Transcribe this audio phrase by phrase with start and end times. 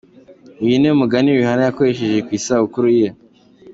[0.63, 3.07] Uyu niwe mugati Rihanna yakoresheje ku isabukuru ye.